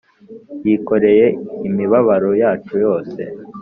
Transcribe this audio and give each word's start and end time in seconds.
yikoreye 0.65 1.25
imibabaro 1.67 2.29
yacu 2.41 2.73
yose 2.85 3.21